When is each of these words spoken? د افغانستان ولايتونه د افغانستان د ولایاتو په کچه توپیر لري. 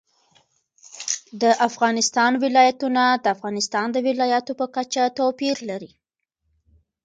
د 1.41 1.43
افغانستان 1.67 2.31
ولايتونه 2.43 3.03
د 3.23 3.25
افغانستان 3.35 3.87
د 3.91 3.97
ولایاتو 4.07 4.51
په 4.59 4.65
کچه 4.75 5.03
توپیر 5.19 5.55
لري. 5.69 5.91